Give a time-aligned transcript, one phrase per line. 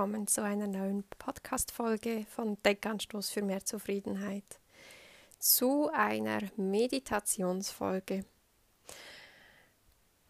[0.00, 4.58] willkommen zu einer neuen Podcast-Folge von Denkanstoß für mehr Zufriedenheit.
[5.38, 8.24] Zu einer Meditationsfolge.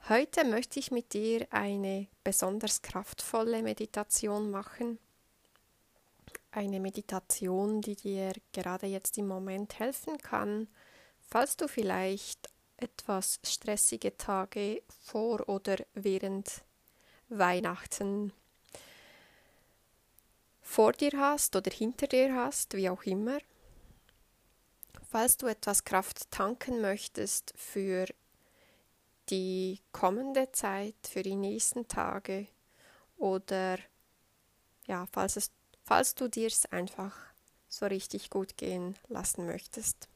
[0.09, 4.99] Heute möchte ich mit dir eine besonders kraftvolle Meditation machen.
[6.51, 10.67] Eine Meditation, die dir gerade jetzt im Moment helfen kann,
[11.29, 16.65] falls du vielleicht etwas stressige Tage vor oder während
[17.29, 18.33] Weihnachten
[20.71, 23.39] vor dir hast oder hinter dir hast, wie auch immer.
[25.03, 28.07] Falls du etwas Kraft tanken möchtest für
[29.31, 32.47] die kommende Zeit, für die nächsten Tage
[33.17, 33.79] oder
[34.87, 35.51] ja, falls, es,
[35.83, 37.17] falls du dir es einfach
[37.69, 40.09] so richtig gut gehen lassen möchtest.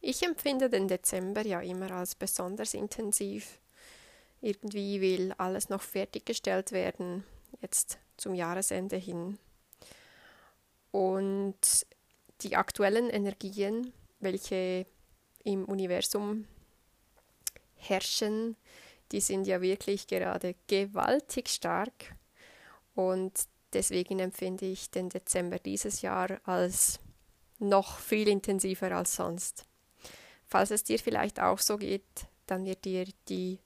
[0.00, 3.60] Ich empfinde den Dezember ja immer als besonders intensiv.
[4.40, 7.22] Irgendwie will alles noch fertiggestellt werden,
[7.60, 9.38] jetzt zum Jahresende hin.
[10.92, 11.86] Und
[12.42, 14.86] die aktuellen Energien, welche
[15.42, 16.46] im Universum
[17.76, 18.56] herrschen,
[19.10, 22.14] die sind ja wirklich gerade gewaltig stark.
[22.94, 23.32] Und
[23.72, 27.00] deswegen empfinde ich den Dezember dieses Jahr als
[27.58, 29.66] noch viel intensiver als sonst.
[30.46, 33.58] Falls es dir vielleicht auch so geht, dann wird dir die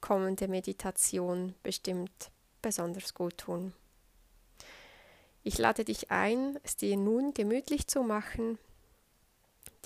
[0.00, 2.30] kommende Meditation bestimmt
[2.62, 3.74] besonders gut tun.
[5.42, 8.58] Ich lade dich ein, es dir nun gemütlich zu machen,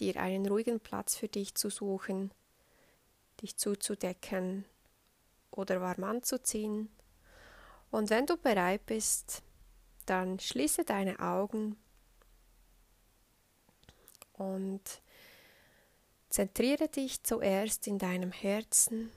[0.01, 2.33] dir einen ruhigen Platz für dich zu suchen,
[3.41, 4.65] dich zuzudecken
[5.53, 6.89] oder warm anzuziehen.
[7.93, 9.43] Und wenn du bereit bist,
[10.07, 11.77] dann schließe deine Augen
[14.33, 14.83] und
[16.29, 19.13] zentriere dich zuerst in deinem Herzen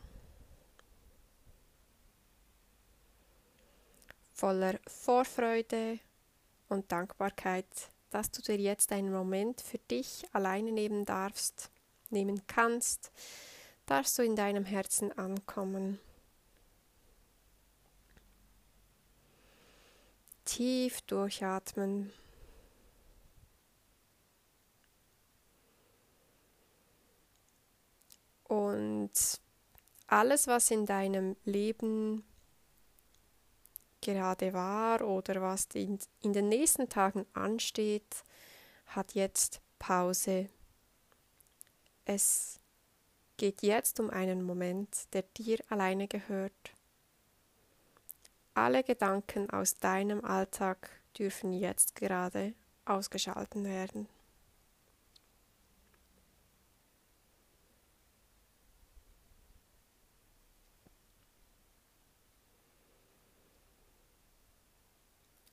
[4.36, 6.00] voller Vorfreude
[6.70, 7.66] und Dankbarkeit,
[8.10, 11.70] dass du dir jetzt einen Moment für dich alleine nehmen darfst,
[12.10, 13.12] nehmen kannst,
[13.86, 16.00] darfst du in deinem Herzen ankommen.
[20.46, 22.12] Tief durchatmen.
[28.46, 29.12] Und
[30.08, 32.24] alles, was in deinem Leben
[34.02, 38.24] gerade war oder was in, in den nächsten Tagen ansteht,
[38.88, 40.50] hat jetzt Pause.
[42.06, 42.60] Es
[43.38, 46.54] geht jetzt um einen Moment, der dir alleine gehört.
[48.54, 52.54] Alle Gedanken aus deinem Alltag dürfen jetzt gerade
[52.86, 54.08] ausgeschalten werden.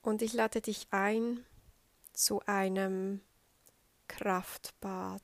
[0.05, 1.47] Und ich lade dich ein
[2.13, 3.23] zu einem
[4.07, 5.23] Kraftbad.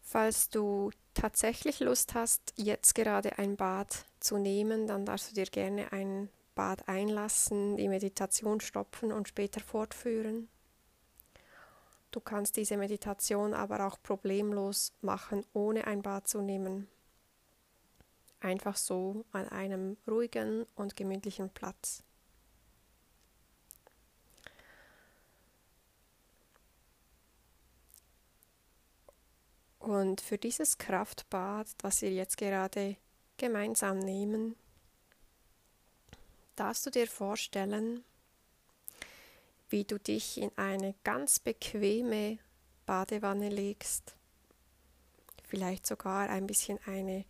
[0.00, 5.44] Falls du tatsächlich Lust hast, jetzt gerade ein Bad zu nehmen, dann darfst du dir
[5.44, 10.48] gerne ein Bad einlassen, die Meditation stoppen und später fortführen.
[12.10, 16.88] Du kannst diese Meditation aber auch problemlos machen, ohne ein Bad zu nehmen.
[18.40, 22.02] Einfach so an einem ruhigen und gemütlichen Platz.
[29.78, 32.96] Und für dieses Kraftbad, das wir jetzt gerade
[33.38, 34.56] gemeinsam nehmen,
[36.54, 38.04] darfst du dir vorstellen,
[39.70, 42.38] wie du dich in eine ganz bequeme
[42.86, 44.16] Badewanne legst,
[45.44, 47.24] vielleicht sogar ein bisschen eine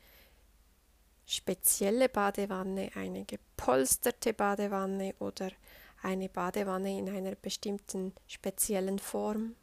[1.27, 5.51] spezielle Badewanne, eine gepolsterte Badewanne oder
[6.03, 9.55] eine Badewanne in einer bestimmten speziellen Form.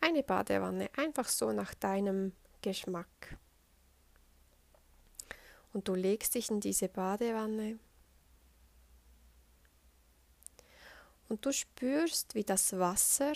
[0.00, 3.38] Eine Badewanne einfach so nach deinem Geschmack.
[5.72, 7.78] Und du legst dich in diese Badewanne
[11.32, 13.32] und du spürst, wie das Wasser,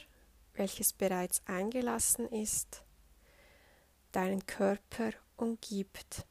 [0.52, 2.84] welches bereits eingelassen ist,
[4.12, 6.26] deinen Körper umgibt.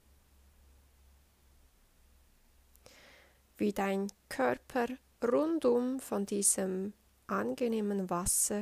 [3.57, 4.85] Wie dein Körper
[5.23, 6.94] rundum von diesem
[7.25, 8.61] angenehmen Wasser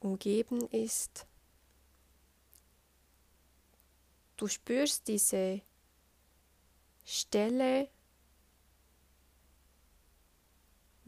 [0.00, 1.26] umgeben ist.
[4.36, 5.62] Du spürst diese
[7.06, 7.88] Stelle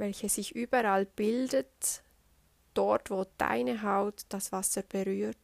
[0.01, 2.03] welche sich überall bildet,
[2.75, 5.37] dort, wo deine Haut das Wasser berührt.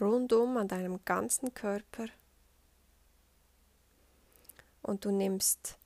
[0.00, 2.06] Rundum an deinem ganzen Körper.
[4.82, 5.78] Und du nimmst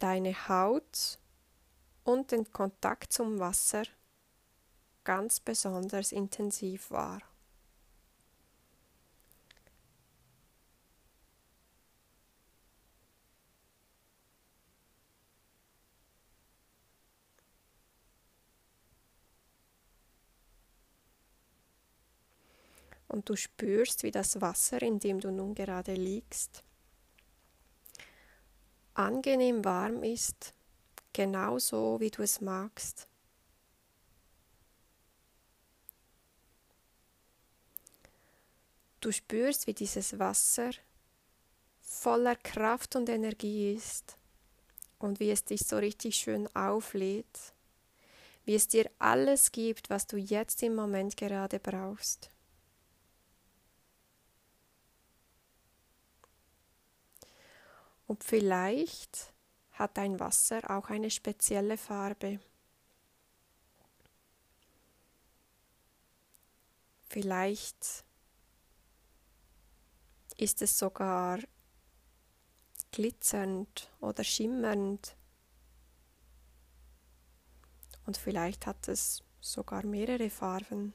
[0.00, 1.18] deine Haut
[2.02, 3.84] und den Kontakt zum Wasser
[5.04, 7.22] ganz besonders intensiv wahr.
[23.08, 26.62] Und du spürst, wie das Wasser, in dem du nun gerade liegst,
[28.94, 30.54] angenehm warm ist,
[31.12, 33.08] genauso wie du es magst.
[39.00, 40.70] Du spürst, wie dieses Wasser
[41.80, 44.18] voller Kraft und Energie ist
[44.98, 47.54] und wie es dich so richtig schön auflädt,
[48.44, 52.30] wie es dir alles gibt, was du jetzt im Moment gerade brauchst.
[58.08, 59.34] Und vielleicht
[59.72, 62.40] hat dein Wasser auch eine spezielle Farbe.
[67.10, 68.04] Vielleicht
[70.38, 71.38] ist es sogar
[72.90, 75.14] glitzernd oder schimmernd.
[78.06, 80.94] Und vielleicht hat es sogar mehrere Farben.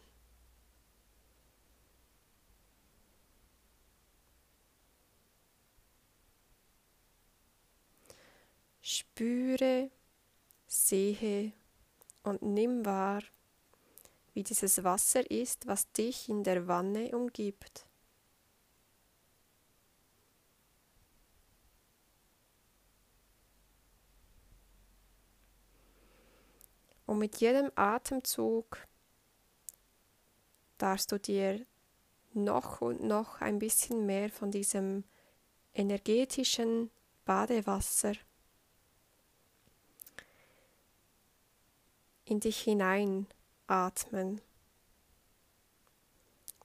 [8.86, 9.90] Spüre,
[10.68, 11.54] sehe
[12.24, 13.24] und nimm wahr,
[14.34, 17.86] wie dieses Wasser ist, was dich in der Wanne umgibt.
[27.06, 28.86] Und mit jedem Atemzug
[30.78, 31.66] darfst du dir
[32.34, 35.06] noch und noch ein bisschen mehr von diesem
[35.74, 36.92] energetischen
[37.24, 38.16] Badewasser
[42.26, 43.28] in dich hinein
[43.68, 44.42] atmen.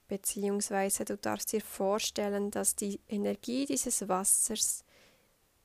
[0.08, 4.84] Beziehungsweise du darfst dir vorstellen, dass die Energie dieses Wassers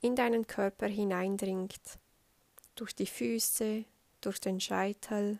[0.01, 1.79] in deinen Körper hineindringt,
[2.75, 3.85] durch die Füße,
[4.19, 5.39] durch den Scheitel,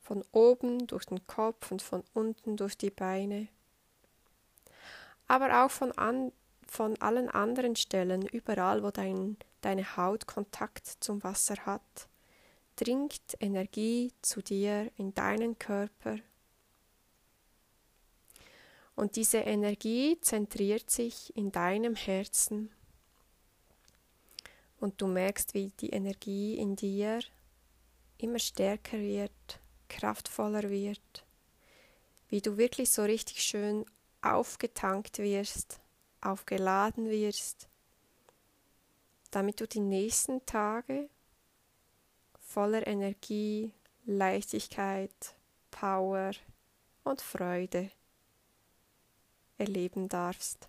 [0.00, 3.48] von oben durch den Kopf und von unten durch die Beine,
[5.26, 6.32] aber auch von, an,
[6.68, 12.08] von allen anderen Stellen, überall, wo dein deine Haut Kontakt zum Wasser hat,
[12.76, 16.18] dringt Energie zu dir in deinen Körper.
[18.94, 22.70] Und diese Energie zentriert sich in deinem Herzen.
[24.80, 27.20] Und du merkst, wie die Energie in dir
[28.18, 31.24] immer stärker wird, kraftvoller wird,
[32.28, 33.84] wie du wirklich so richtig schön
[34.20, 35.80] aufgetankt wirst,
[36.20, 37.68] aufgeladen wirst
[39.30, 41.08] damit du die nächsten Tage
[42.40, 43.72] voller Energie,
[44.06, 45.34] Leichtigkeit,
[45.70, 46.32] Power
[47.04, 47.90] und Freude
[49.58, 50.68] erleben darfst.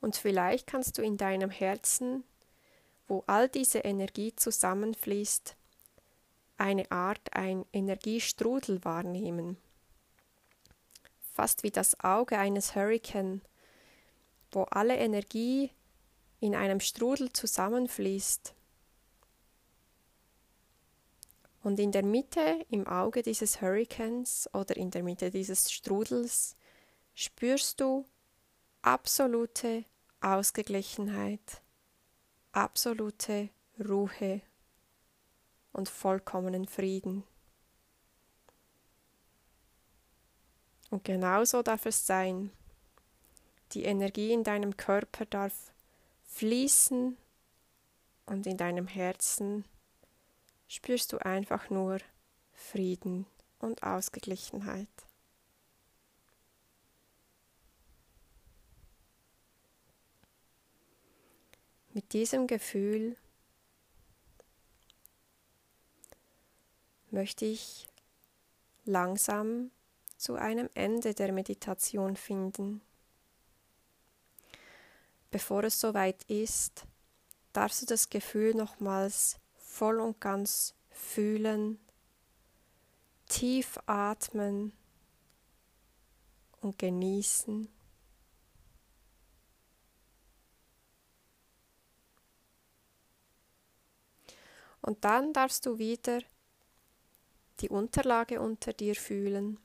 [0.00, 2.24] Und vielleicht kannst du in deinem Herzen,
[3.06, 5.56] wo all diese Energie zusammenfließt,
[6.62, 9.58] eine Art ein Energiestrudel wahrnehmen
[11.32, 13.42] fast wie das Auge eines Hurrikan,
[14.50, 15.70] wo alle Energie
[16.40, 18.54] in einem Strudel zusammenfließt.
[21.62, 26.56] Und in der Mitte, im Auge dieses Hurrikans oder in der Mitte dieses Strudels,
[27.14, 28.04] spürst du
[28.82, 29.84] absolute
[30.20, 31.62] Ausgeglichenheit,
[32.50, 34.42] absolute Ruhe
[35.72, 37.24] und vollkommenen Frieden.
[40.90, 42.50] Und genauso darf es sein.
[43.72, 45.72] Die Energie in deinem Körper darf
[46.26, 47.16] fließen
[48.26, 49.64] und in deinem Herzen
[50.68, 51.98] spürst du einfach nur
[52.52, 53.26] Frieden
[53.58, 54.88] und Ausgeglichenheit.
[61.94, 63.16] Mit diesem Gefühl
[67.12, 67.88] möchte ich
[68.84, 69.70] langsam
[70.16, 72.80] zu einem Ende der Meditation finden.
[75.30, 76.84] Bevor es soweit ist,
[77.52, 81.78] darfst du das Gefühl nochmals voll und ganz fühlen,
[83.26, 84.72] tief atmen
[86.60, 87.68] und genießen.
[94.82, 96.20] Und dann darfst du wieder
[97.62, 99.58] die Unterlage unter dir fühlen,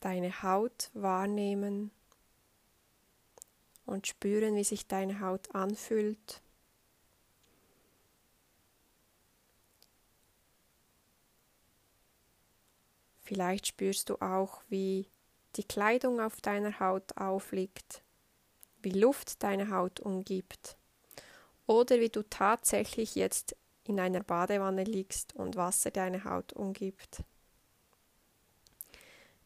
[0.00, 1.90] deine Haut wahrnehmen
[3.84, 6.40] und spüren, wie sich deine Haut anfühlt.
[13.20, 15.06] Vielleicht spürst du auch, wie
[15.56, 18.02] die Kleidung auf deiner Haut aufliegt,
[18.82, 20.76] wie Luft deine Haut umgibt
[21.66, 27.22] oder wie du tatsächlich jetzt in einer Badewanne liegst und Wasser deine Haut umgibt.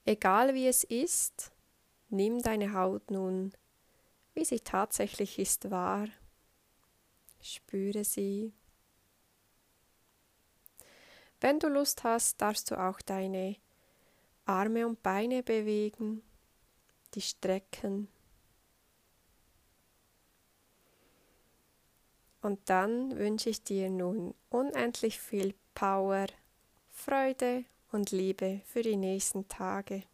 [0.05, 1.53] Egal wie es ist,
[2.09, 3.53] nimm deine Haut nun,
[4.35, 6.09] wie sie tatsächlich ist, wahr.
[7.41, 8.53] Spüre sie.
[11.41, 13.57] Wenn du Lust hast, darfst du auch deine
[14.45, 16.23] Arme und Beine bewegen,
[17.15, 18.09] die strecken.
[22.49, 26.29] Und dann wünsche ich dir nun unendlich viel Power,
[26.91, 30.05] Freude und Liebe für die nächsten Tage,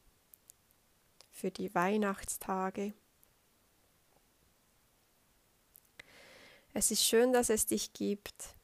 [1.31, 2.93] für die Weihnachtstage.
[6.73, 8.57] Es ist schön, dass es dich gibt.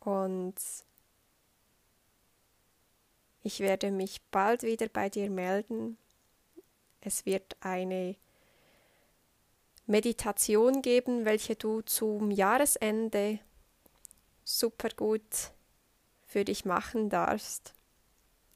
[0.00, 0.56] Und
[3.44, 5.96] ich werde mich bald wieder bei dir melden.
[7.00, 8.16] Es wird eine
[9.88, 13.38] Meditation geben, welche du zum Jahresende
[14.44, 15.52] super gut
[16.26, 17.72] für dich machen darfst.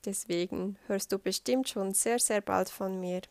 [0.05, 3.23] Deswegen hörst du bestimmt schon sehr, sehr bald von mir.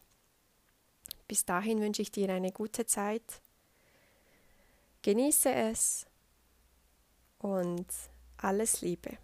[1.28, 3.42] Bis dahin wünsche ich dir eine gute Zeit.
[5.04, 6.08] Genieße es
[7.38, 7.88] und
[8.38, 9.18] alles Liebe.